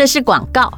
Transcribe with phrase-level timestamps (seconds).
[0.00, 0.72] 这是广告。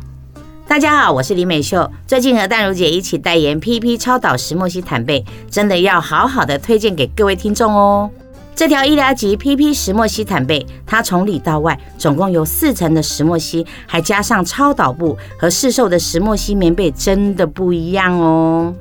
[0.66, 1.88] 大家好，我是李美秀。
[2.08, 8.10] 最近和淡如姐一起代言 PP 超导石墨烯毯被，真的要好好的推荐给各位听众哦。
[8.56, 18.74] 这条医疗级 PP 石墨烯毯被，它从里到外总共有四层的石墨烯，还加上超导布，和市售的石墨烯棉被真的不一样哦。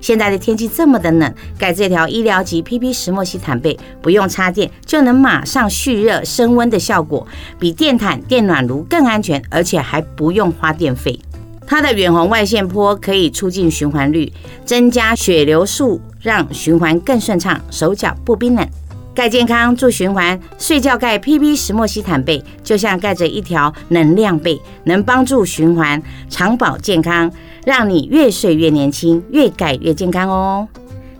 [0.00, 7.26] 现在的天气这么的冷，盖这条医疗级 PP 石墨烯毯被，不用插电就能马上蓄热升温的效果，
[7.58, 11.18] 比电毯、电暖炉更安全，而且还不用花电费。
[11.66, 14.32] 它的远红外线波可以促进循环率，
[14.64, 18.68] 增加血流速，让循环更顺畅，手脚不冰冷。
[19.16, 27.32] 盖健康助循环，睡觉盖 PP 石墨烯毯被，就像盖着一条能量被，能帮助循环，长保健康，
[27.64, 30.68] 让你越睡越年轻，越盖越健康哦。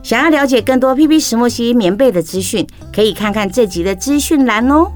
[0.02, 4.92] 想要了解更多 PP 石墨烯棉被的资讯，可以看看这集的资讯栏哦。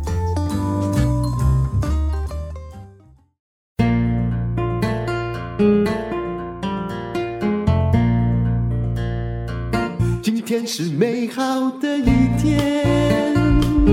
[10.23, 12.05] 今天是美好的一
[12.39, 12.90] 天。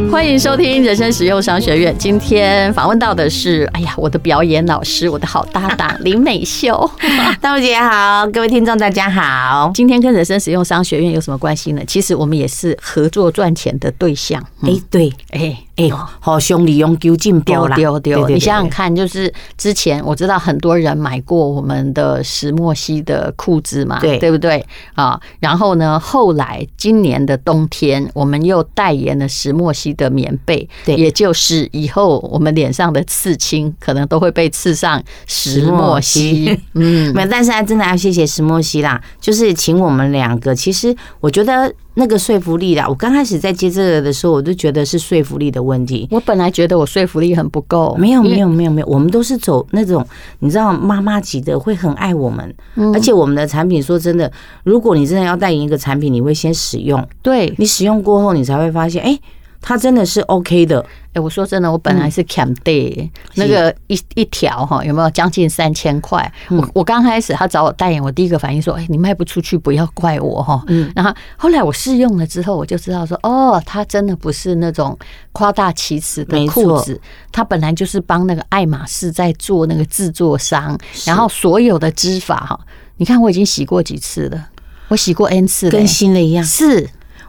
[0.10, 1.96] 欢迎收听人生实用商学院。
[1.98, 6.90] 今天访问到的是，哎呀，我的表演老师，我的好搭档林美秀。
[7.42, 9.72] 大木姐好，各位听众大家好。
[9.76, 11.82] 今天跟人生实用商学院有什么关系呢？
[11.86, 14.42] 其实我们也是合作赚钱的对象。
[14.62, 15.58] 哎、嗯，对，哎。
[15.78, 15.88] 哎，
[16.20, 18.28] 好兄弟用丢进丢丢丢！
[18.28, 25.20] 你想想看，就是之前我知道很多人买过我们的石墨烯的裤子嘛，对对不对啊？
[25.40, 36.60] 然后呢，后来今年的冬天，我们又代言了石墨烯的棉被，对，也就是以后我们脸上的刺青可能都会被刺上石墨烯。
[36.74, 40.56] 嗯， 没有，但是还真的要谢谢石墨烯啦，就是请我们两个。
[40.56, 41.72] 其实我觉得。
[42.00, 46.08] 那个说服力啦，我刚开始在接这个的时候，我就觉得是说服力的问题。
[46.12, 50.06] 我本来觉得我说服力很不够，没有没有没有没有，我们都是走那种
[50.40, 52.56] 你知道妈妈级的，会很爱我们，
[52.94, 54.32] 而且我们的产品说真的，
[54.64, 59.20] 如果你真的要代言一个产品，你会先使用，对你使用过后，你才会发现，哎。
[59.62, 60.86] 它真的是 OK 的。
[61.14, 65.10] 哎，我说真的，我本来是 Cam Day 那个一一条哈，有没有？
[65.10, 66.32] 将近三千块？
[66.50, 70.64] 我我刚开始他找我代言，我第一个反应说，哎，你卖不出去，不要怪我哈。
[70.68, 74.98] 嗯，然后后来我试用了之后，我就知道说，哦，它真的不是那种
[75.32, 77.00] 夸大其词的裤子，
[77.32, 82.60] 它本来就是帮那个爱马仕在做那个制作商，然后所有的织法哈，
[82.98, 84.50] 你看我已经洗过几次了，
[84.90, 86.88] 我洗过 N 次了，跟新的一样，是。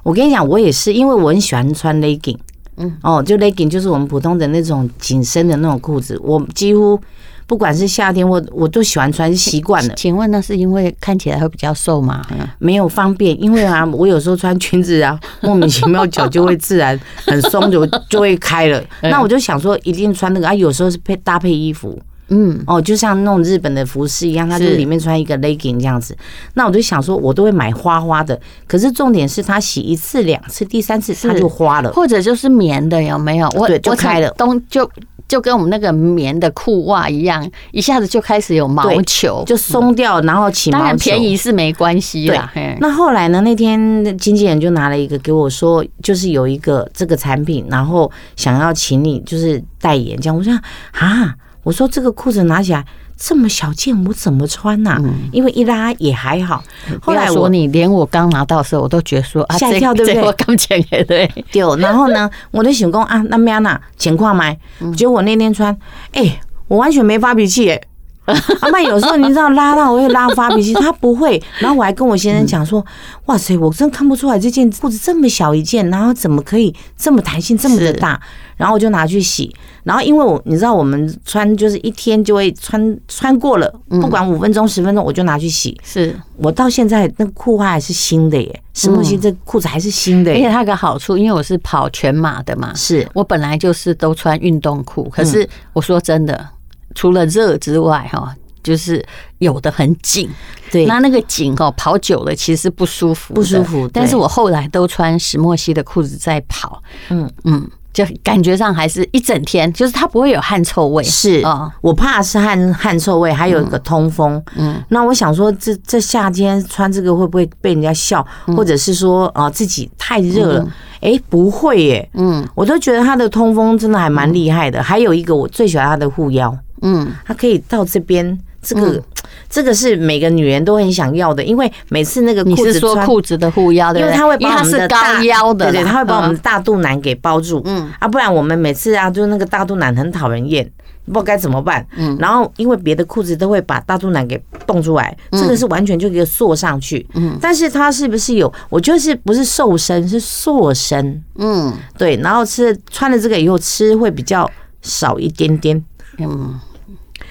[0.09, 2.39] 我跟你讲，我也是，因为我很喜欢穿 legging，
[2.79, 6.99] 嗯，哦，就 legging 就是我们普通的那种紧身的那种裤子，我几乎
[7.47, 9.95] 不管是夏天我我都喜欢穿，习惯了。
[9.97, 12.25] 请问那是因为看起来会比较瘦吗？
[12.59, 18.83] 没有方便，因为啊，我有时候穿裙子啊， 莫名其妙脚就会自然很松，就就会开了。
[19.03, 22.01] 那我就想说，一定穿那个啊，有时候是配搭配衣服。
[22.31, 26.17] 嗯，哦，就像那种日本的服饰一样，它就里面穿一个 legging 这样子。
[26.55, 28.39] 那我就想说，我都会买花花的。
[28.67, 33.49] 可是重点是，它洗一次、两次、第三次它就花了，或者就是棉的，有没有？
[33.57, 34.91] 我对，就开了，冬就
[35.27, 40.81] 就跟我们那个棉的裤袜一样，一下子就开始有毛球，就松掉，然后起毛球。
[40.81, 42.53] 当然便宜是没关系啦。
[42.79, 43.41] 那后来呢？
[43.41, 50.37] 那天经纪人就拿了一个给我说，就是有一个这个产品，然后想要请你就是代言这样。
[50.37, 50.53] 我说
[50.93, 51.35] 啊。
[51.69, 52.83] 我说这个裤子拿起来
[53.15, 54.99] 这么小件，我怎么穿呐？
[55.33, 56.65] 因为一拉也还好。
[57.03, 60.23] 后来我你连我刚拿到的时候，我都觉得说啊，吓一跳，对不对？
[60.23, 61.31] 我刚剪的，对。
[61.53, 61.63] 对。
[61.77, 63.79] 然后呢，我就想讲啊，那咩呢？
[63.99, 64.51] 情况嘛？
[64.97, 65.77] 结果我那天穿，
[66.13, 67.79] 哎，我完全没发脾气哎。
[68.61, 71.43] 阿曼有时候你知道拉到我会拉发脾气，他不会。
[71.61, 72.85] 然后我还跟我先生讲说，
[73.27, 78.21] 哇塞，我真看不出来这件裤子这么小一件，然后怎么可以这么弹性这么的大？
[78.57, 85.79] 然后我就拿去洗，然后因为我你知道我们穿就是一天就会穿穿过了，不管五分钟十分钟我就拿去洗。
[85.85, 90.33] 是我到现在那个裤袜还是新的耶，石墨烯这裤子还是新的。
[90.33, 95.09] 而且它有个好处，因为我是跑全马的嘛，是我本来就是都穿运动裤。
[95.09, 96.49] 可是我说真的，
[96.95, 99.05] 除了热之外哈，就是
[99.39, 100.29] 有的很紧。
[100.71, 103.89] 对，那那个紧哦跑久了其实不舒服，不舒服。
[103.93, 106.83] 但是我后来都穿石墨烯的裤子在跑。
[107.11, 107.69] 嗯嗯。
[107.91, 111.03] 就感觉上还是一整天，就是它不会有汗臭味。
[111.03, 114.41] 是啊，我怕是汗汗臭味，还有一个通风。
[114.55, 118.25] 嗯，那我想说，这这夏天穿这个会不会被人家笑，
[118.57, 120.73] 或者是说啊自己太热了？
[121.01, 122.09] 哎，不会耶。
[122.13, 124.81] 嗯，我都觉得它的通风真的还蛮厉害的。
[124.81, 126.57] 还有一个我最喜欢它的护腰。
[126.83, 129.03] 嗯，它可以到这边这个、嗯、
[129.49, 134.13] 这个是每个女人都很想要的，因为每次那个裤子你是说裤子的护腰，对不对？
[134.13, 137.91] 因为它会把我们的大腰的，对对，它会把我们的大肚腩给包住，嗯。
[137.99, 140.71] 啊，不然我们每次啊，就是那个大肚腩很讨人厌。
[141.07, 144.37] 不知道该怎么办，嗯，然后因为别的裤子都会把大肚腩给
[144.67, 148.53] 蹦出来，这个是完全就给缩上去，嗯，但是它是不是有？
[148.69, 154.51] 我觉得是不是瘦身是塑身，嗯，对，然后吃穿了这个以后吃会比较
[154.83, 155.83] 少一点点，
[156.19, 156.61] 嗯，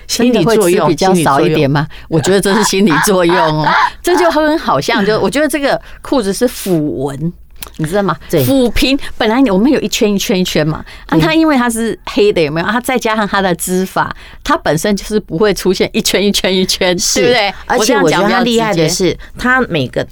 [0.07, 1.87] 心理作用比较少一点吗？
[2.09, 3.67] 我觉得这是心理作用哦，
[4.01, 7.33] 这就很好像就我觉得这个裤子是抚纹。
[7.77, 8.15] 你知道吗？
[8.29, 12.67] 抚平本来我们有一圈一圈一圈嘛，啊，它因为它是黑的，有没有？
[12.67, 17.53] 它再加上它的织法，它本身就是不会出现一圈一圈一圈，对不对？
[17.65, 20.07] 而且我觉得它厉害的是，它每个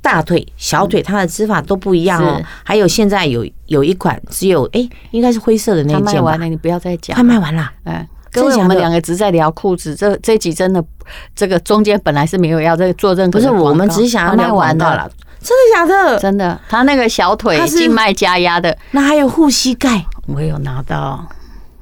[0.00, 2.40] 大腿、小腿它的织法都不一样哦。
[2.64, 7.70] 还有现在有有一款只有哎，应该是灰色的那件，卖完了，你不要再讲，快卖完了。
[7.84, 8.08] 哎，
[8.42, 10.82] 各位，我们两个只在聊裤子，这这集真的
[11.34, 15.10] 这个中间本来是没有要这个做任何，不是我们只是想要聊完的了。
[15.40, 16.18] 真的假的？
[16.18, 21.24] 真的，他那个小腿静脉加压的，那还有护膝盖，我有拿到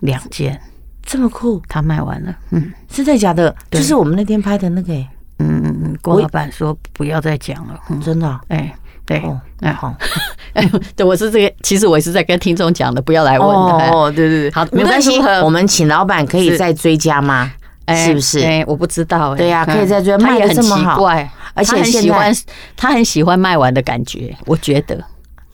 [0.01, 0.61] 两件，
[1.03, 1.63] 这么酷。
[1.67, 3.55] 他卖完了，嗯，真的假的？
[3.71, 4.93] 就是我们那天拍的那个，
[5.39, 8.77] 嗯嗯嗯，郭老板说不要再讲了，真的，哎，
[9.07, 9.23] 对，
[9.61, 9.95] 哎好，
[10.53, 17.53] 哎， 对，我是这个，其实我也是在跟听众讲的，不要来问的，哦，对对对，好，没关系，我们请老板可以再追加吗？
[17.95, 18.41] 是不是？
[18.41, 21.03] 哎，我不知道，对呀，可以再追，卖的这么好。
[21.55, 22.35] 而且很喜欢，
[22.77, 25.03] 他很喜欢卖完的感觉，我觉得。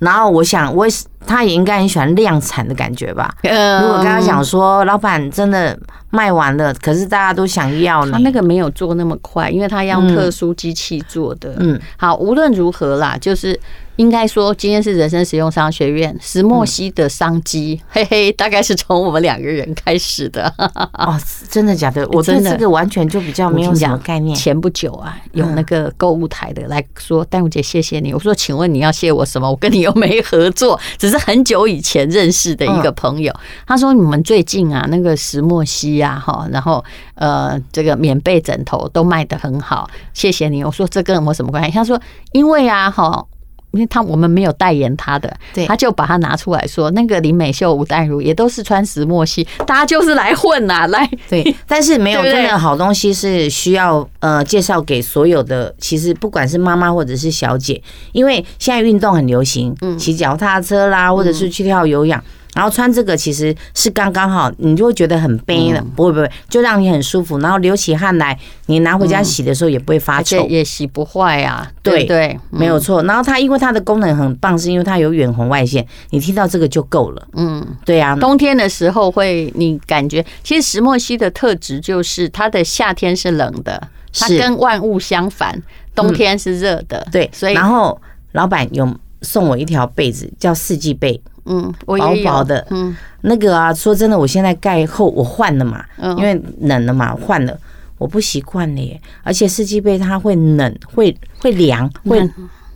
[0.03, 0.87] 然后我想，我
[1.27, 3.33] 他也应该很喜欢量产的感觉吧。
[3.43, 5.79] 如果跟他讲说，老板真的
[6.11, 8.13] 卖完了，可是大家都想要呢。
[8.13, 11.55] 他那个没有做那么快，因为他要用特殊机器做的。
[11.59, 13.59] 嗯，好，无论如何啦，就是。
[13.97, 20.53] 应该说，今天是人生实用商学院石墨烯的商机，嗯、嘿嘿，大概是从我们两个人开始的。
[20.95, 21.19] 哦，
[21.51, 22.07] 真的假的？
[22.13, 24.35] 我对这个完全就比较没有什么概念。
[24.37, 28.15] 前不久啊，有那个购物台的来说，淡如姐谢谢你。
[28.15, 29.51] 我说，请问你要谢我什么？
[29.51, 33.35] 我跟你又没合作，只是很久以前认识的一个朋友。
[33.67, 36.83] 他说，你们最近啊，那个石墨烯呀，哈，然后
[37.15, 40.65] 呃，这个棉被枕头都卖得很好，谢谢你。
[40.65, 41.73] 我说，这跟我什么关系？
[41.73, 42.01] 他说，
[42.33, 43.27] 因为啊，哈。
[43.73, 51.55] 因为他我们没有代言他的，对，他就把它拿出来说，那个林美秀、吴淡如也都是穿石墨烯，大家就是来混呐，来对。
[51.67, 57.83] 但是没有 真的好东西是需要呃介绍给所有的，其实不管是妈妈或者是小姐，
[58.13, 62.23] 因为现在运动很流行，嗯骑脚踏车啦，或者是去跳有氧。
[62.55, 67.39] 然后穿这个其实是刚刚好，你就会觉得很背了，不会不会，就让你很舒服。
[67.39, 71.71] 然后流起汗来，你拿回家洗的时候也不会发臭，也洗不坏啊。
[71.83, 73.03] 对对，没有错。
[73.05, 77.29] 然后它因为它的功能很棒，是因为它有远红外线，你听到这个就够了。
[77.33, 78.15] 嗯，对啊。
[78.17, 85.61] 冬天的时候会，你感觉其实石墨烯的特质就是它的夏天是冷的，它跟万物相反，
[85.95, 87.07] 冬天是热的。
[87.11, 87.99] 对，所以然后
[88.33, 91.21] 老板有送我一条被子，叫四季被。
[91.45, 95.85] 嗯，薄薄的，嗯，那个啊，说真的，我现在盖厚我换了嘛，
[96.17, 97.59] 因为冷了嘛，换了，
[97.99, 99.01] 我不习惯了耶。
[99.23, 102.21] 而且四季被它会冷，会会凉，会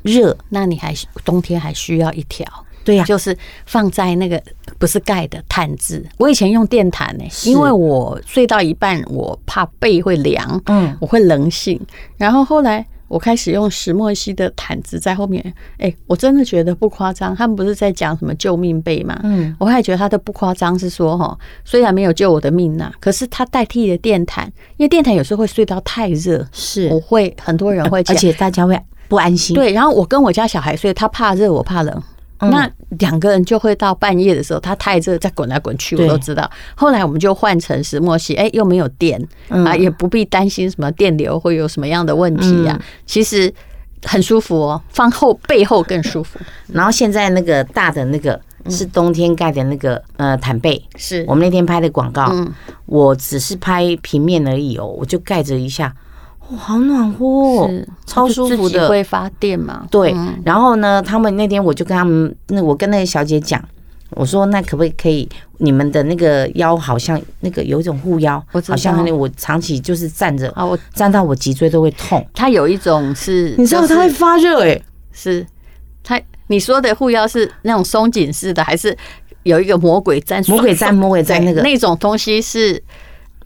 [0.03, 0.93] 热，那你还
[1.25, 2.45] 冬天还需要一条？
[2.85, 3.37] 对呀，就是
[3.67, 4.41] 放在那个
[4.79, 6.05] 不是盖的毯子。
[6.19, 11.81] 我以前用电毯呢，因为我睡到一半，我怕背会凉，嗯，我会冷醒，
[12.17, 12.85] 然后后来。
[13.09, 17.35] 我开始用石墨烯的毯子在后面，哎，我真的觉得不夸张。
[17.35, 19.19] 他们不是在讲什么救命被嘛？
[19.23, 24.47] 嗯，我还觉得他的不夸张是说，哈，虽然没有救我的命呐，可是他代替了电毯，
[24.77, 29.55] 因为电毯有时候会睡到太热，是，我会很多人会讲，而且大家会不安心。
[29.55, 32.03] 对，然后我跟我家小孩睡，他怕热，我怕冷。
[32.39, 36.51] 那两个人就会到半夜的时候，他太热，再滚来滚去，我都知道。
[36.75, 42.79] 后来我们就换成石墨烯，哎，又没有电啊，也不必担心什么电流会有什么样的问题呀。
[43.07, 43.53] 其实
[44.05, 46.39] 很舒服哦，放后背后更舒服。
[46.73, 48.39] 然后现在那个大的那个
[48.69, 52.31] 是冬天盖的那个呃毯被，是我们那天拍的广告。
[52.85, 55.93] 我只是拍平面而已哦，我就盖着一下。
[56.51, 58.89] 哇，好暖和哦，是超舒服的。
[58.89, 59.87] 会发电嘛？
[59.91, 60.15] 对。
[60.45, 63.63] 然后呢，他们那天我就跟他们，那我跟那个小姐讲，
[64.11, 72.25] 我说那可不可以你们的那个腰好像那个有一种护腰，好像那我长期就是站着啊，我站到我脊椎都会痛。
[72.33, 74.81] 它有一种是，你知道它会发热哎，
[75.13, 75.45] 是
[76.05, 78.97] 它你说的护腰是那种松紧式的，还是
[79.43, 80.43] 有一个魔鬼粘？
[80.47, 82.81] 魔鬼粘，魔鬼粘那个那种东西是。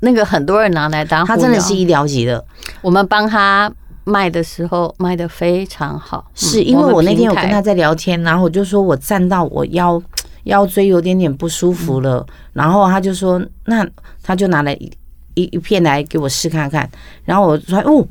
[0.01, 2.45] 那个很多人拿来当，他真的是医疗级的。
[2.83, 3.71] 我们帮他
[4.05, 10.03] 卖的时候卖的非常好，是因为我那天有跟他在聊天，然后我就说我站到我腰
[10.45, 13.87] 腰椎有点点不舒服了，然后他就说那
[14.23, 14.91] 他就拿来一
[15.35, 16.89] 一一片来给我试看看，
[17.25, 18.07] 然后我说哦，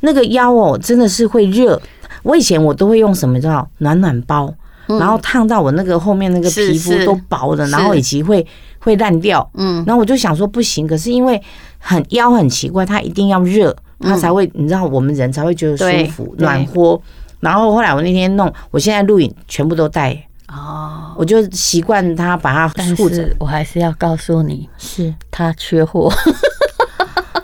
[0.00, 1.80] 那个腰哦真的是会热。
[2.22, 4.52] 我以前我都会用什么叫暖暖包，
[4.86, 8.46] 然后烫到我那个后面那个皮肤都薄的，然后以及会
[8.82, 9.48] 会烂掉。
[9.54, 11.40] 嗯，然后我就想说不行，可是因为
[11.78, 17.00] 很腰很奇怪，它一定要热，它才会你知道我们人才会觉得舒服暖和。
[17.40, 20.16] 然后后来我那天弄，我现在录影全部都带
[20.48, 23.34] 哦，我就习惯它把它护着。
[23.38, 26.12] 我还是要告诉你，是它缺货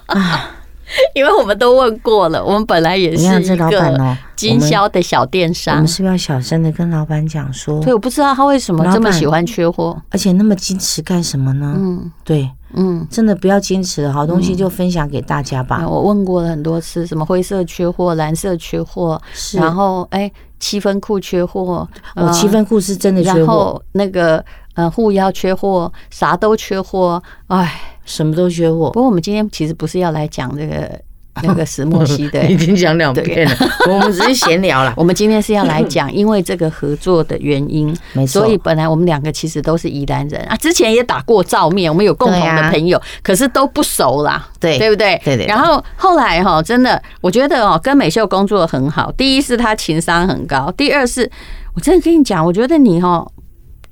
[0.06, 0.50] 啊。
[1.14, 5.76] 因为我们都问过了，我们本来也是一个经销的小电商。
[5.76, 7.80] 我们是不是要小声的跟老板讲说？
[7.80, 11.74] 对，我不知道他为什么这么喜欢缺货，而且那么矜持干什么呢？
[11.76, 15.86] 嗯，对，嗯，真的不要矜持，好东西就分享给大家吧。
[15.86, 19.20] 我问过了很多次，什么灰色缺货、蓝色缺货，
[19.54, 27.80] 然后哎，七分裤缺货，我七分裤是真的缺货，然后那个呃护腰缺货，啥都缺货，哎。
[28.08, 28.90] 什么都缺货。
[28.90, 31.00] 不过我们今天其实不是要来讲这个
[31.40, 33.56] 那个石墨烯的，已经讲两遍了。
[33.88, 34.92] 我们只是闲聊了。
[34.96, 38.40] 我们今天是要来讲，因为这个合作的原因，没错。
[38.40, 45.20] 所以本来我们两个其实都是宜兰人啊，之前也打过照面，我们有共同的朋友，可是都不熟啦，对对不对？
[45.24, 45.46] 对对。
[45.46, 49.12] 然后后来哈，真的，我觉得哦，跟美秀工作很好。
[49.12, 51.30] 第一是她情商很高，第二是
[51.72, 53.24] 我真的跟你讲，我觉得你哈，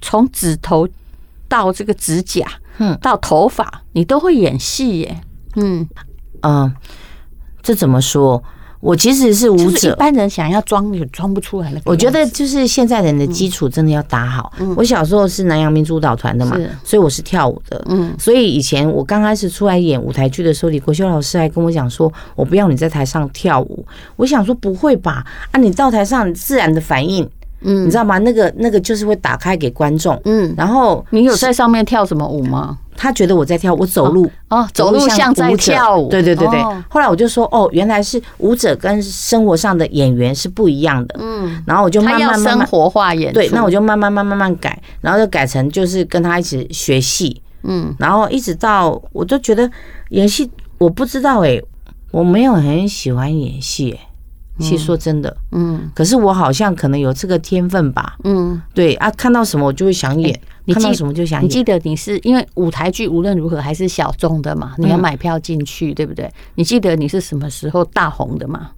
[0.01, 0.89] 从指头
[1.47, 2.45] 到这个指甲。
[2.79, 5.21] 嗯，到头发你都会演戏耶，
[5.57, 5.89] 嗯
[6.43, 6.73] 嗯，
[7.63, 8.43] 这怎么说？
[8.79, 11.73] 我其实是舞者，一般人想要装也装不出来。
[11.85, 14.53] 我觉得就是现在人的基础真的要打好。
[14.77, 17.83] 我小时候是南洋民族舞团的嘛，所以我是跳舞的。
[17.89, 23.85] 嗯，所以以前我刚开始出来演舞台剧的时候，李国修老师还跟我讲说，我不要你在台上跳舞。
[24.15, 25.27] 我想说不会吧？
[25.51, 27.29] 啊，你到台上自然的反应。
[27.61, 28.19] 嗯，你知道吗？
[28.19, 30.21] 那个那个就是会打开给观众。
[30.25, 32.79] 嗯，然后你有在上面跳什么舞吗？
[32.99, 36.09] 他觉得我在跳，我走路哦，走路像在跳舞。
[36.09, 36.59] 对对对对。
[36.89, 41.17] 后来我就说，哦，原来是舞者跟生活上的演员是不一样的。
[41.19, 43.33] 嗯，然后我就慢慢慢慢活化演。
[43.35, 47.43] 对，那我就慢慢慢慢慢改，然后就改成就是跟他一起学戏。
[47.65, 49.71] 嗯，然后一直到我都觉得
[50.11, 51.61] 演戏，我不知道哎，
[52.13, 53.99] 我没有很喜欢演戏。
[54.59, 61.45] 其实说真的，嗯，可是我好像可能有这个天分吧，嗯，对啊，看到什么我就会想演，看到什么就想演。
[61.45, 66.31] 你记得你是因为舞台剧无论如何还是小众的嘛，你要买票进去，对不对？
[66.55, 68.71] 你记得你是什么时候大红的吗？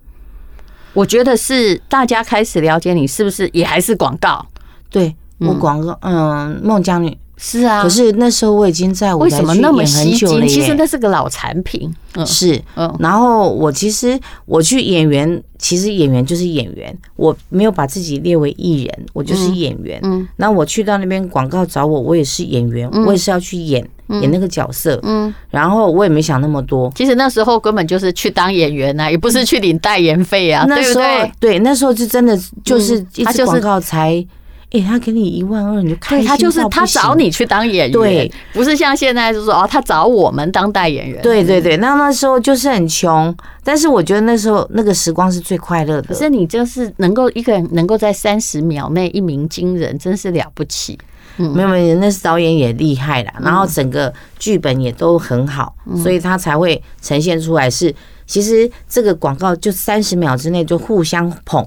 [0.95, 4.45] 我觉得是大家开始了解你，是不是也还是广告？
[4.91, 7.17] 对，我广告，嗯，孟姜女。
[7.41, 9.55] 是啊，可是那时候我已经在舞台剧演很久了。
[9.55, 10.49] 为什么那么吸睛？
[10.49, 11.89] 其实那是个老产品。
[12.27, 12.93] 是，嗯。
[12.99, 20.01] 然后我其实我去演员，其实演员就是演员，我没有把自己列为艺人，我就是演员。
[20.03, 20.27] 嗯。
[20.35, 23.89] 那我去到那边广告找我，我也是演员，我也是要去演
[24.21, 24.99] 演那个角色。
[25.05, 25.33] 嗯。
[25.49, 26.93] 然后我也没想那么多。
[26.97, 30.65] 其实那时候根本就是去当演员啊，也不是去领代言费啊。
[30.69, 31.05] 那时候
[31.39, 34.27] 对，那时候就真的就是一直广告才。
[34.71, 36.27] 哎，他给你一万二，你就开心。
[36.27, 41.23] 他就是他找你去当演员，对，不是像现在就是说哦，他找我们当代言人。
[41.23, 43.35] 对对对，那那时候就是很穷，
[43.65, 46.09] 但是我觉得那时候那个时光是最快乐的。
[46.09, 50.99] 可是你就是能够一个人能够在三十秒内一鸣惊人，真是了不起。
[51.39, 57.95] 嗯，没有没有，那是导演也厉害啦，然后整个剧本也都很好，所以他才会呈现出来是，
[58.27, 61.67] 其实这个广告就三十秒之内就互相捧。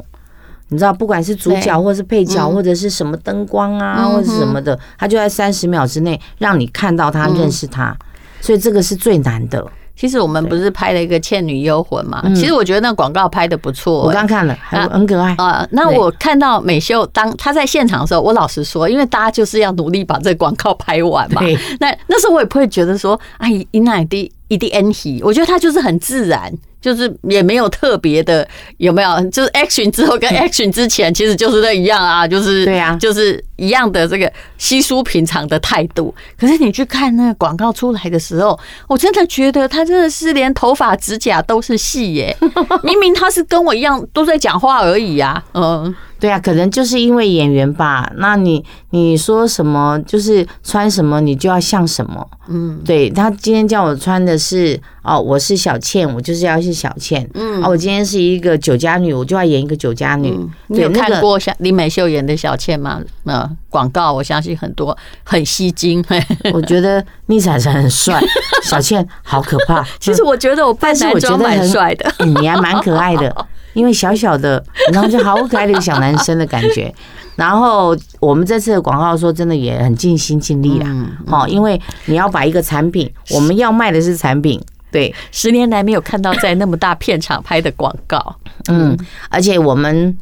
[0.71, 7.95] 你知道，不管是主角或是配角，或者是什么灯光啊，或者是什么的，他就在三十秒之内让你看到他、认识他，
[8.39, 9.63] 所以这个是最难的。
[9.97, 12.23] 其实我们不是拍了一个《倩女幽魂》嘛？
[12.33, 15.67] 其实我觉得那广告拍的不错，我刚看了，很很可爱啊。
[15.71, 21.41] 那我看到美秀当她在现场的时候，我老实说，因为大家就是要努力把这个广告拍完嘛。
[21.81, 26.51] 那那时候我也不会觉得说，哎，一那一滴一滴 N 体，我觉得她就是很自然。
[26.81, 28.45] 就是也没有特别的，
[28.77, 29.21] 有没有？
[29.29, 36.13] 就是 action 之后跟 action 之前，其实就是那一样啊，就是对啊，就是一样的这个稀疏平常的态度。
[36.37, 42.35] 可是你去看那个广告出来的时候，我真的觉得他真的是连头发、指甲都是细耶！
[42.83, 45.95] 明明他是跟我一样都在讲话而已啊，嗯。
[46.21, 48.09] 对啊，可能就是因为演员吧。
[48.17, 52.25] 那你你说什么，就是穿什么，你就要像什么。
[52.47, 57.27] 嗯，对，他今天叫我穿的是哦，我是小倩，我就是要是小倩。
[57.33, 60.29] 嗯，哦，我今天是一个酒家女，我就要演一个酒家女。
[60.67, 63.01] 对，你有看过像李美秀演的小倩吗？
[63.25, 66.05] 呃，广告我相信很多很吸睛。
[66.53, 68.21] 我觉得逆闪闪很帅，
[68.63, 69.83] 小倩好可怕。
[69.99, 73.33] 其实我觉得我扮男装蛮帅的，你还蛮可爱的。
[73.73, 76.93] 因为小小的，然后就好可爱的一个小男生的感觉。
[77.35, 80.87] 然后我们这次的广告说真的也很尽心尽力啦，
[81.27, 84.61] 哦，因为你要把一个产品，我们要卖的是产品，
[84.91, 88.35] 对，十年来没有看到在那么大片场拍的广告，
[88.67, 88.97] 嗯，
[89.29, 90.17] 而且我们。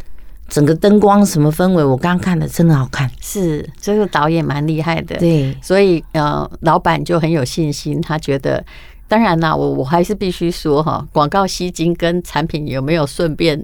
[0.51, 3.07] 整个灯光什么氛围，我刚刚看的真的好看。
[3.21, 5.15] 是，这个导演蛮厉害的。
[5.17, 8.65] 对，所以呃，老板就很有信心，他觉得。
[9.09, 13.59] 当然啦，我我还是必须说哈，广告吸睛跟产品有没有顺便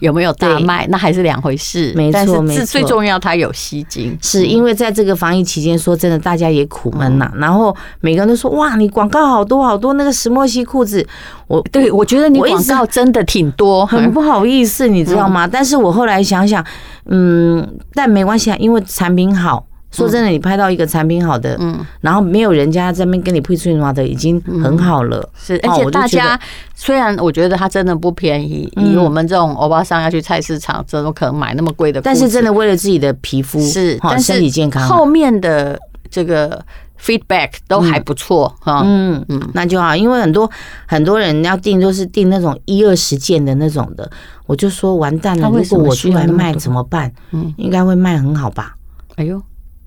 [0.00, 1.92] 有没有大卖，那还是两回事。
[1.94, 7.30] 没错，没错，最重要它有吸睛，是因为在这个防疫期间，说真的，大家也苦闷呐。
[7.36, 11.06] 然后每个人都说哇，你广告好多好多，那个石墨烯裤子，
[11.46, 15.46] 我对我觉得你广告真的挺多，很不好意思，你知道吗？
[15.46, 16.64] 但是我后来想想，
[17.06, 19.64] 嗯，但没关系啊，因为产品好。
[19.90, 25.28] 说真的，你拍到一个产品好的，嗯，然后没有人家在那边跟你配出什么的，已经很好了。
[25.36, 26.38] 是，而且大家
[26.74, 32.00] 虽然我觉得它真的不便宜，以我们这种欧巴桑要去菜市场，怎么可能买那么贵的？
[32.00, 35.76] 但是真的为了自己的皮肤是，好身体健康，后面的
[36.08, 36.64] 这个
[37.02, 38.82] feedback 都还不错哈。
[38.84, 40.48] 嗯嗯，那就好，因为很多
[40.86, 44.08] 很多人要订都是订那种一二十件的那种的，
[44.46, 47.12] 我就说完蛋了，如果我出来卖怎么办？
[47.32, 48.76] 嗯，应该会卖很好吧？
[49.16, 49.42] 哎呦。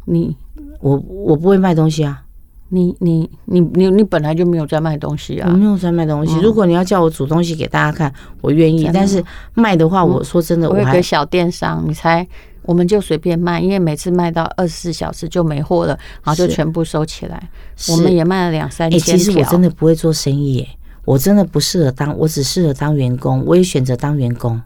[0.06, 0.36] 你
[0.80, 2.22] 我我不会卖东西啊！
[2.70, 5.48] 你你你你你本来就没有在卖东西啊！
[5.52, 6.40] 我没有在卖东西。
[6.40, 8.90] 如果你要叫我煮东西给大家看，我愿意。
[8.92, 12.28] 但是卖的话，我说真的，我有个小电商，你猜，
[12.64, 17.50] 我们就随便卖，因为每次卖到二十四小时就没货了，然后就全部收起来。
[17.92, 19.18] 我们也卖了两三千条。
[19.18, 20.68] 其实我真的不会做生意耶，
[21.06, 23.44] 我真的不适合当，我只适合当员工。
[23.46, 24.60] 我也选择当员工。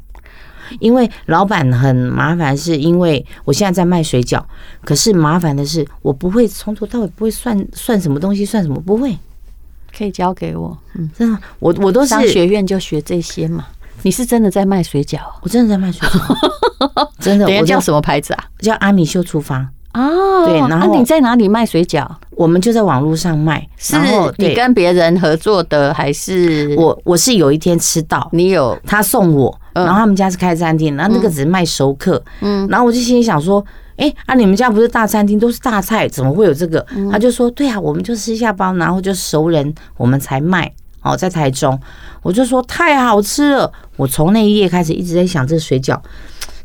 [0.80, 4.44] 因为老板很麻烦，是因为我现在在卖水饺，
[4.84, 9.18] 可是麻烦的是我不会从头到尾不会算算什么东西，算什么不会，
[9.96, 10.78] 可以交给我。
[10.96, 13.66] 嗯，真的，我我都是商学院就学这些嘛。
[14.04, 15.20] 你是真的在卖水饺？
[15.42, 17.48] 我真的在卖水饺， 真的。
[17.60, 18.46] 我叫什么牌子啊？
[18.60, 19.68] 叫阿米秀厨房。
[19.98, 22.08] 哦，对，然后你在哪里卖水饺？
[22.32, 23.68] 我们就在网络上卖。
[23.78, 23.98] 是
[24.38, 26.98] 你跟别人合作的，还是我？
[27.04, 29.60] 我是有一天吃到，你有他送我。
[29.74, 33.64] 然后他们家是开餐厅，然后那个只是卖熟客，嗯，然后我就心里想说，
[33.98, 36.84] 哎，啊，你们家不是大餐厅，都是大菜，怎么会有这个？
[37.12, 40.72] 他就说，对啊，我们就吃下包，然后就熟人我们才卖，
[41.04, 41.80] 哦，在台中，
[42.24, 45.96] 我就说太好吃了，我从那一夜开始一直在想，这个水饺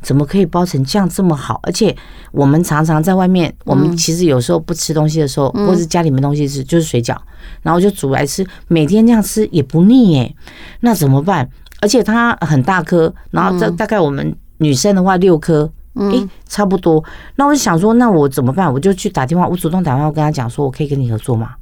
[0.03, 1.61] 怎么可以包成这样这么好？
[1.63, 1.97] 而且
[2.33, 7.17] 我们常常在外面，我们其实有时候不吃东西的时候，或者家里没东西吃，就是水饺，
[7.63, 10.35] 然后就煮来吃，每天这样吃也不腻哎，
[10.81, 11.49] 那怎么办？
[11.81, 17.03] 而且它很大颗，然后这大概我们女生的话六颗，诶，差不多。
[17.37, 18.73] 那我就想说，那我怎么办？
[18.73, 21.55] 我就去打电话，我主动打电话跟他讲说，我可以跟你合作吗？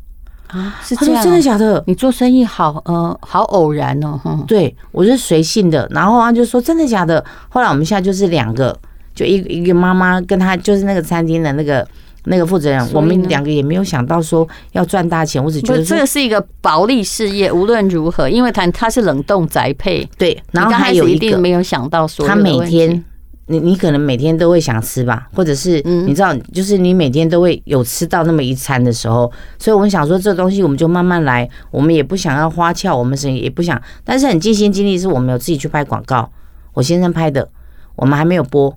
[0.52, 1.82] 啊，是这样，真的假的？
[1.86, 4.44] 你做生意好，呃，好偶然哦。
[4.46, 7.24] 对，我是随性的，然后他就说真的假的。
[7.48, 8.76] 后来我们现在就是两个，
[9.14, 11.86] 就一一个妈妈跟他就是那个餐厅的那个。
[12.24, 17.50] 那个负责人，我们两个也没有想到说要赚大钱，我只觉得这个是一个薄利事业。
[17.50, 20.38] 无论如何，因为它它是冷冻宅配，对。
[20.52, 23.02] 然后还有一定没有想到说，他每天
[23.50, 36.30] 你你可能每天都会想吃吧，或者是你知道，就是你每天都会有吃到那么一餐的时候，所以我们想说这东西我们就慢慢来，我们也不想要花俏，我们是也不想，但是很尽心尽力，是我们有自己去拍广告，
[36.74, 37.48] 我先生拍的，
[37.96, 38.72] 我们还没有播。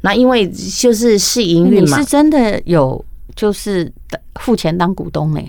[0.00, 3.04] 那因为就是试营运嘛，你是真的有
[3.36, 3.92] 就是
[4.40, 5.40] 付钱当股东呢？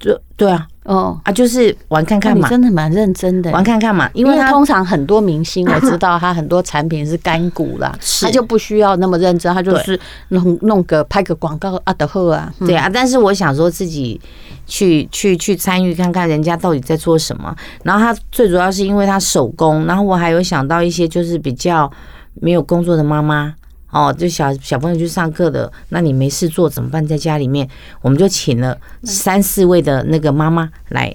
[0.00, 4.08] 就对啊，哦啊，就是玩看看嘛，真的蛮认真的，玩看看嘛。
[4.14, 12.88] 因为通常很多明星我 知道他很多产品是干股啦，他就不需要那么认真，他就是弄弄个拍个广告啊的货啊，对啊。
[12.88, 14.18] 但是我想说自己
[14.66, 17.54] 去去去参与看看人家到底在做什么。
[17.82, 21.90] 然后他最主要是因为他手工，然后我还有想到一些就是比较
[22.40, 23.54] 没有工作的妈妈。
[23.90, 27.06] 哦，就小小朋友去上课的，那你没事做怎么办？
[27.06, 27.68] 在家里面，
[28.02, 31.14] 我们就请了三四位的那个妈妈来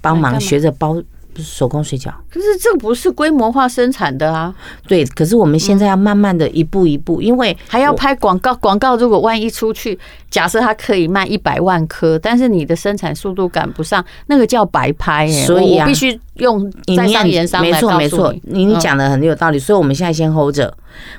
[0.00, 1.02] 帮忙学着包
[1.42, 2.10] 手工水饺。
[2.30, 4.54] 可是这不是规模化生产的啊。
[4.86, 8.54] 对，可是我们现在要慢慢的一步一步，因为还要拍广告。
[8.54, 9.98] 广告如果万一出去，
[10.30, 15.44] 假设它可以卖一百万颗，但是你的生产速度赶不上，那个叫白拍哎。
[15.44, 17.60] 所以啊，必须用在商言商。
[17.60, 19.58] 没错没错，你你讲的很有道理。
[19.58, 20.74] 所以我们现在先 hold 着。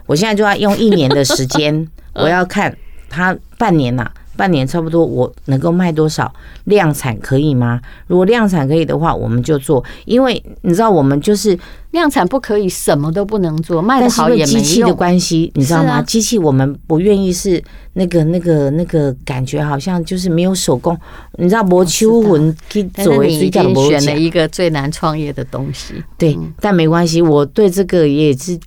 [0.05, 2.75] 我现在就要用一年的时间，我要看
[3.09, 6.31] 它半年呐，半年差不多我能够卖多少，
[6.65, 7.79] 量产可以吗？
[8.07, 9.83] 如果量产可以的话，我们就做。
[10.05, 11.57] 因为你知道，我们就是
[11.91, 14.61] 量产不可以，什么都不能做，卖的好也没用。
[14.61, 16.01] 机器的关系，你知道吗？
[16.01, 20.97] 机器我们不愿意是那个那个那个感觉，好像就是没有手工。
[21.37, 25.93] 你知道，磨秋魂可以作为最佳的选了一个最难创业的东西。
[26.17, 28.59] 对，但没关系，我对这个也是。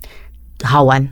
[0.61, 1.09] 好玩，哎，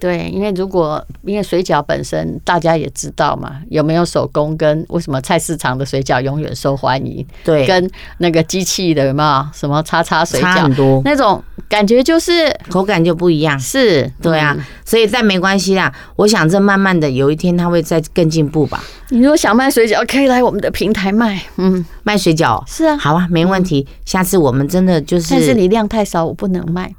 [0.00, 7.26] 对，因为如果因为水饺本身大家也知道嘛，有没有手工跟为什么菜市场的水饺永远受欢迎？
[7.44, 13.58] 对，跟那个机器的有没有什么叉叉水饺差很多，那种感觉就是口感就不一样。
[13.58, 15.92] 是，对啊，所以但没关系啦。
[16.16, 18.82] 我想这慢慢的有一天它会再更进步吧。
[19.10, 21.42] 你如果想卖水饺，可以来我们的平台卖。
[21.56, 23.86] 嗯，卖水饺是啊，好啊，没问题。
[24.04, 26.94] 下次我们真的就是，但是你量太少，我不能卖。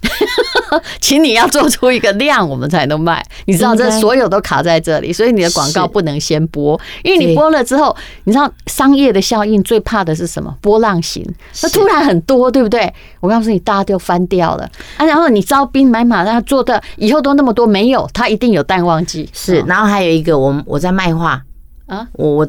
[1.00, 3.24] 请你要做出一个量，我们才能卖。
[3.46, 10.54] 你知道，这所有都卡在这里，所以你的广告不能先播，因为你播了之后，你知道商业的效应最怕的是什么？
[10.60, 11.24] 波浪形，
[11.62, 12.92] 那突然很多，对不对？
[13.20, 15.04] 我告诉你，大家都翻掉了啊。
[15.04, 19.28] 然后你招兵买马，让他做的以后都那么多，没有，他一定有淡旺季。
[19.32, 21.42] 是，然后还有一个，我我在卖画
[21.86, 22.48] 啊，我我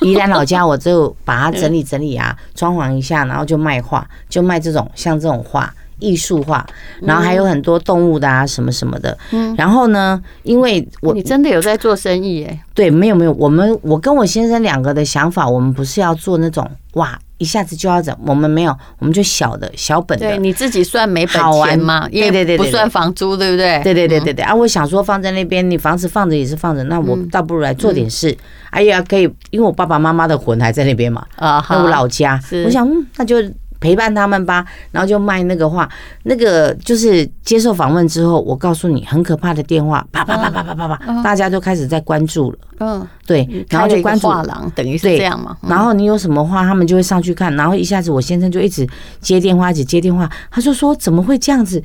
[0.00, 5.72] 宜兰老家，我就把它整理 整理啊，装潢一下，然后就卖画，就卖这种像这种画。
[5.98, 6.66] 艺术化，
[7.00, 9.16] 然后还有很多动物的啊，什么什么的。
[9.32, 12.64] 嗯，然后呢，因为我你真的有在做生意哎？
[12.74, 20.26] 对，没有没有，我们我跟我先生两个的想法，我们不是要做那种哇一下子就要整，我们没有，我们就小的小本的。
[20.26, 22.08] 对，你自己算没本钱吗？
[22.10, 23.80] 对对对，不算房租，对不对？
[23.82, 24.54] 对对对对对啊！
[24.54, 28.36] 我想说放在那边，你房子放着也是放着，那我倒不如来做点事。
[28.70, 32.40] 哎呀，可以，因为我爸爸妈妈的魂还在那边嘛啊，在我老家。
[32.64, 33.36] 我想，嗯，那就。
[33.80, 35.88] 陪伴他们吧，然后就卖那个画，
[36.24, 42.58] 那个就是接受访问之后，我告诉你，很可怕的电话，啪啪啪啪啪啪啪，大家就开始在关注了。
[42.78, 45.56] 嗯，对，然后就关注画廊，等于是这样嘛。
[45.66, 48.86] 然后你有什么话，他们就会上去看，然后一下子我先生就一直
[49.20, 51.82] 接电话，一直接电话，他就说怎么会这样子？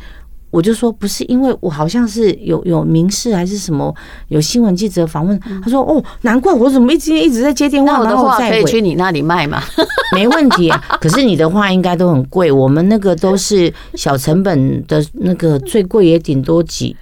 [0.52, 3.94] 我就说不是，因为我好像是有有民事还是什么
[4.28, 9.64] 有新闻记者访问，他说哦，难怪我怎么一直一直在接电话，然后再可以去你那里卖嘛？
[10.14, 16.96] 没问题啊，可是你的话应该都很贵，我们那个都是小成本的，那个最贵也顶多几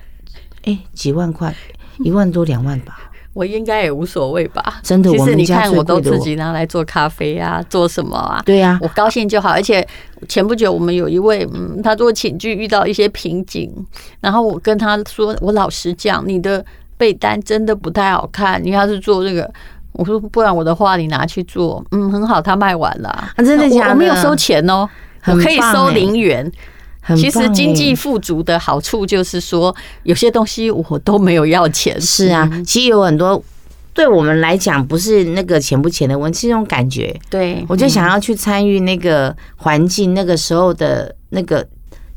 [0.64, 1.54] 哎几万块，
[2.04, 3.09] 一万多两万吧。
[3.34, 5.10] 我应该也无所谓吧，真的。
[5.12, 8.42] 其实你看，我都自己拿来做咖啡啊，做什么啊？
[8.46, 9.50] 对呀，我高兴就好。
[9.50, 9.88] 而且
[10.28, 13.72] 前不久我们有一位，嗯，他做寝具遇到一些瓶颈，
[14.20, 16.66] 然后我跟他说，我老实讲，你的
[16.98, 18.62] 被单真的不太好看。
[18.64, 19.50] 你要是做这个，
[19.94, 23.30] 我说不然我的画你拿去做，嗯，很好，他卖完了。
[23.38, 23.92] 真的假的？
[23.92, 24.90] 我没有收钱哦，
[25.28, 26.52] 我可以收零元。
[27.16, 32.00] 其实经济富足的好处就是说，有些东西我都没有要钱。
[32.02, 33.42] 是啊，其实有很多
[33.94, 37.14] 对我们来讲不是那个钱不钱的问题，是这种感觉。
[37.30, 41.66] 对，我就想要去参与那个环境，那个时候的那个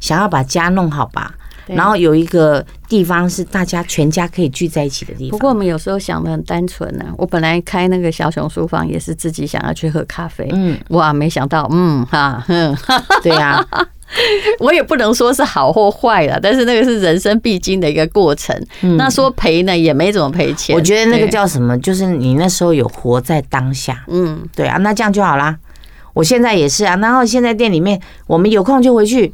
[0.00, 1.35] 想要把家弄好吧。
[1.66, 5.31] 然后有一个地方是大家全家可以聚在一起的地方。
[5.31, 7.05] 不过我们有时候想的很单纯呢。
[7.16, 10.46] 我本来开那个小熊书房也是自己想要去喝咖啡。
[10.52, 12.76] 嗯，哇，没想到，嗯哈，嗯，
[13.22, 13.64] 对呀。
[14.61, 18.55] 我也不能说是好或坏了，但是那个是人生必经的一个过程。
[18.96, 20.77] 那说赔呢，也没怎么赔钱。
[20.77, 24.05] 我觉得那个叫什么，就是你那时候有活在当下。
[24.09, 25.57] 嗯，对啊，那这样就好啦。
[26.14, 29.33] 我现在也是啊，然后现在店里面，我们有空就回去，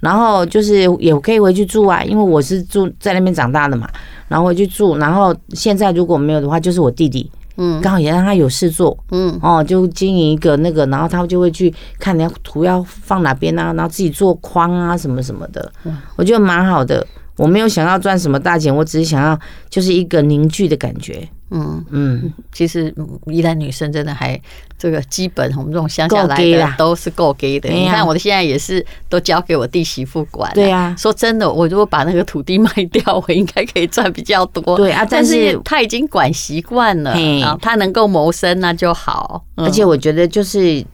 [0.00, 3.88] 然后就是也可以回去住啊，因为我是住在那边长大的嘛，
[4.28, 4.98] 然后回去住。
[4.98, 7.30] 然后现在如果没有的话，就是我弟弟。
[7.58, 15.70] 嗯，刚好也让他有事做，嗯，哦，就经营一个那个，然后他就会去看人家图要放哪边啊，然后自己做框啊什么什么的，
[16.16, 17.06] 我觉得蛮好的。
[17.36, 19.38] 我没有想要赚什么大钱，我只是想要
[19.70, 21.28] 就是一个凝聚的感觉。
[21.50, 22.94] 嗯嗯，其实
[23.26, 24.40] 宜兰女生真的还
[24.76, 27.68] 这个基本，我们这种乡下来的都是够给的。
[27.70, 30.52] 你看我的现在也是都交给我弟媳妇管。
[30.54, 34.76] 对呀，说真的，我如果把那个土地卖掉，我应该可以赚比较多。
[34.76, 37.14] 对啊，但是他已经管习惯了，
[37.62, 39.44] 他能够谋生那就好。
[39.56, 40.84] 而且我觉得就是。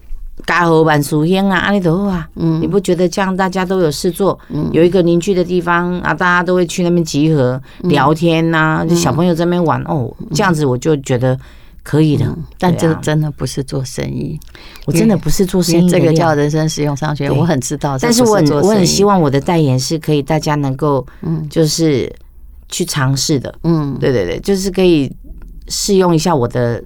[0.46, 4.38] 家和万事兴啊，阿里头啊，嗯，你不觉得这样大家都有事做，
[4.72, 11.38] 有一个凝聚的地方啊，大家都会去那边集合聊天呐，就小朋友在那边玩哦，这样子我就觉得
[11.82, 12.26] 可以的。
[12.58, 14.38] 但这真的不是做生意，
[14.86, 17.96] 我真的不是做生意，这个叫人生实用商学，我很知道。
[17.98, 22.12] 但是我很我很希望我的代言是可以大家能够，嗯，就是
[22.68, 25.10] 去尝试的，嗯，对对对，就是可以
[25.68, 26.82] 试用一下我的。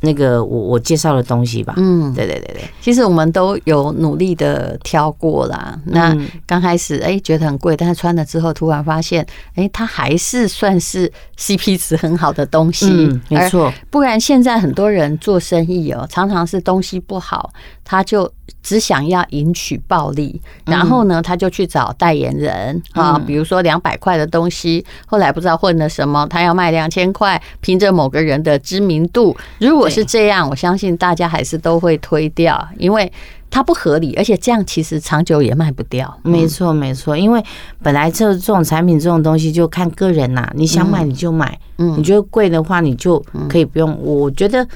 [0.00, 5.78] 那个我我介绍的东西吧，嗯，对对对对，其实我们都有努力的挑过啦。
[5.84, 13.72] 那刚开始哎觉得很贵，但是穿了之后突然发现，哎，它还是算是 CP 值很好的东西，嗯，没错。
[13.90, 17.50] 不然现在很多人做生意哦，常常是东西不好，
[17.84, 18.30] 他就
[18.62, 33.12] 只想要赢取暴利，然后呢，他就去找代言人啊，比如说两百块的东西，后来不知道混了什么，他要卖两千块，凭着某个人的知名度，如果是这样，我相信大家还是都会推掉，因为
[33.50, 36.18] 它不合理，而且这样其实长久也卖不掉。
[36.22, 37.44] 没错，没错，因为
[37.82, 43.98] 本来这这种产品这种东西就看个人呐，你想买你就买，嗯，你觉得贵的话你就可以不用。
[44.02, 44.66] 我觉得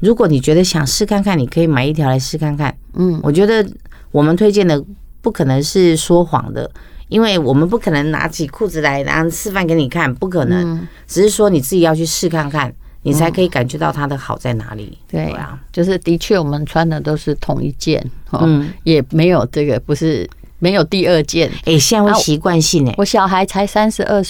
[0.00, 2.74] 如果你觉得想试看看，你可以买一条来试看看。
[2.94, 3.64] 嗯，我觉得
[4.10, 4.82] 我们推荐的
[5.20, 6.70] 不可能是说谎的，
[7.08, 12.72] 因为我们不可能拿起裤子来然后示范给你看，不可能，只是说你自己要去试看看。
[13.02, 14.96] 你才可以感觉到它的好在哪里。
[15.10, 21.50] 对啊，就是的确，我们穿的都是同一件，嗯，也没有这个不是没有第二件。
[21.64, 24.22] 哎，现在会习惯性哎，我小孩才三十二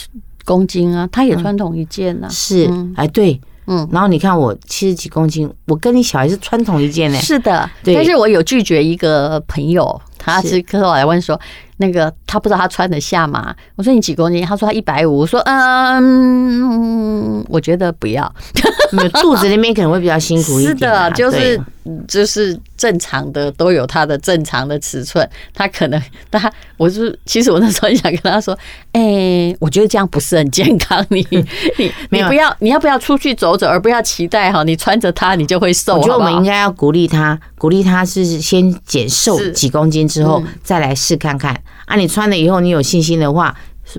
[0.44, 2.28] 公斤啊，他也穿同一件呢。
[2.30, 7.18] 是，哎，对，嗯，然后你看我七十几公斤，我跟你小孩是穿同一件呢。
[7.18, 11.38] 是的，但是我有拒绝一个朋友，他是客户来问说。
[11.78, 13.54] 那个他不知道他穿得下吗？
[13.76, 14.44] 我说你几公斤？
[14.44, 15.18] 他说他一百五。
[15.18, 18.32] 我说嗯，我觉得不要，
[19.20, 20.68] 肚子那边可能会比较辛苦一点。
[20.68, 21.60] 是的，就是
[22.06, 25.28] 就是正常的都有他的正常的尺寸。
[25.52, 28.56] 他可能他，我是其实我那时候很想跟他说，
[28.92, 31.04] 哎，我觉得这样不是很健康。
[31.10, 31.26] 你
[31.78, 35.96] 你你不要，你要不要出去走走，而不要期待哈，你穿着它你就会瘦。
[35.96, 41.60] 我觉得我们应该要鼓励他，鼓励他是先减瘦几公斤之后再来试看看。
[41.92, 43.54] 啊，你穿了以后，你有信心的话，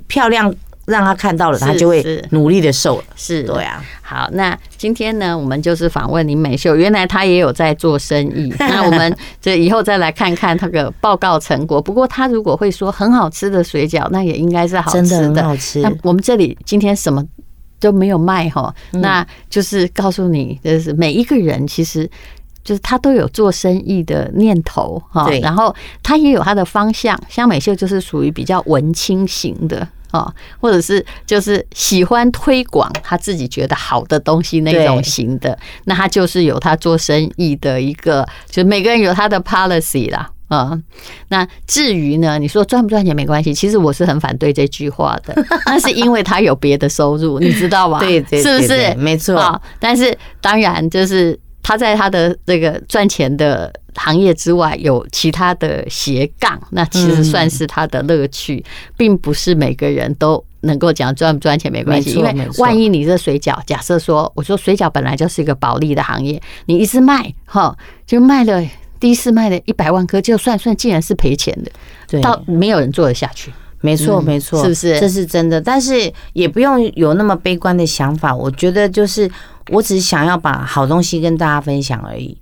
[0.07, 0.51] 漂亮
[0.85, 3.03] 让他看到了，他就会努力的瘦了。
[3.15, 3.85] 是，对啊。
[4.01, 8.51] 好，那今天呢，我们就是访问林美秀，原来她也有在做生意。
[8.57, 11.79] 那我们这以后再来看看她的报告成果。
[11.79, 15.81] 不过她如果会说很好吃的水饺，那也应该是好吃的，真的很好吃。
[15.81, 17.23] 那我们这里今天什么
[17.79, 22.09] 都没有卖哈，那就是告诉你，就是每一个人其实。
[22.63, 27.19] 就是他都有做生意的念头哈，然后他也有他的方向。
[27.27, 35.57] 香美秀就是属于比较文青型的啊，或者是就是喜欢推广他自己觉得好的东西那种型的。
[35.85, 40.79] 那他就是有他做生意的一个，就每个人有他的 policy 啦啊。
[41.27, 45.35] 那至于呢，你说赚不赚钱没关系，其实我是很反对这句话的。
[45.65, 47.99] 那是因为他有别的收入，你知道吗？
[47.99, 48.93] 对对，是不是？
[48.95, 49.61] 没错。
[49.79, 51.37] 但是当然就是。
[51.63, 58.63] 他在他的这个赚钱的行业之外，有其他的斜杠，那其实算是他的乐趣，
[58.95, 62.11] 并不是每个人都能够讲赚不赚钱没关系。
[62.11, 68.61] 因为万一你这水饺，假设说，我说水饺本来就是一个保利的行业，你一直卖哈，就卖了
[68.99, 71.71] 第一次卖了一百万颗，就算算竟然是赔钱的，
[72.07, 73.51] 对，到没有人做得下去。
[73.83, 74.99] 没错，没错，是不是？
[74.99, 78.35] 这是真的，但是也不用有那么悲观的想法。
[78.35, 79.29] 我觉得就是。
[79.69, 82.37] 我只是想要把好东西跟大家分享而已，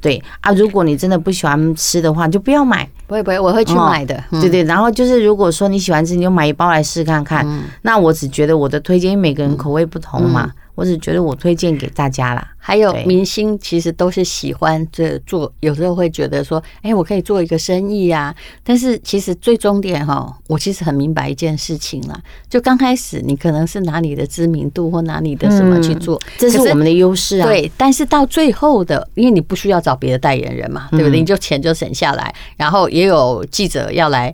[0.00, 2.88] 对啊，如果你真的不喜欢吃的话，就不要买。
[3.06, 4.24] 不会不会，我会去买的。
[4.30, 7.46] 对对，然后就是如果说你喜欢吃，你就买一包来试看看。
[7.82, 10.50] 那我只觉得我的推荐，因为每个人口味不同嘛。
[10.74, 12.48] 我只觉得我推荐给大家啦。
[12.64, 18.32] 还有明星其实都是喜欢这做，有时候会觉得说，哎，我可以做一个生意啊。
[18.62, 22.18] 但是其实最终点哈，我其实很明白一件事情啦。
[22.48, 27.46] 就刚开始你可能是拿你的知名度或拿你的什么去做，这是我们的优势啊。
[27.46, 31.18] 对，但是到最后的，因为你不需要找别的代言人嘛，对不对？
[31.18, 34.32] 你就钱就省下来，然后也有记者要来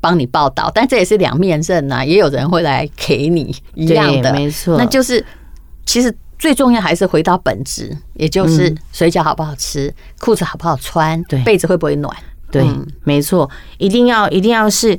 [0.00, 5.24] 帮你报道，但这也是两面刃呐，也有人会来给你一样的，没错，那就是。
[5.90, 12.16] 其实最重要还是回到本质，也就是水饺好不好吃，裤子好不好穿，对，被子会不会暖？
[12.48, 12.64] 对，
[13.02, 14.96] 没错，一定要一定要是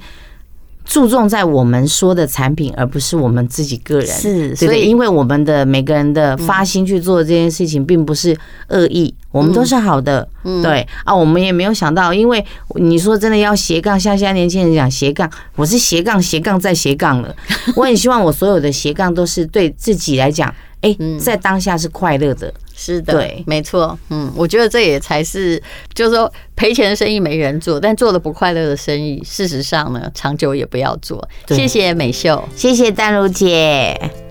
[0.84, 4.08] 注重在我们说的产品，而不是我们自己个人。
[4.08, 10.28] 是，所以因为我们的每个人的发心去做这件事情，并不是恶意，我们都是好的。
[10.62, 17.34] 对啊，我们也没有想到，因为你说真的要斜杠，像现在年轻人讲斜杠，我是斜杠斜杠再斜杠了。
[17.78, 20.54] 我很希望我所有的斜杠都是对自己来讲。
[20.82, 25.62] 哎，在当下是快乐的，是的，对，没错，嗯，我觉得这也才是，
[25.94, 31.28] 就是说赔钱的生意没人做，但做的不快乐的生意，事实上呢，长久也不要做。
[31.50, 34.31] 谢谢美秀，谢谢丹如姐。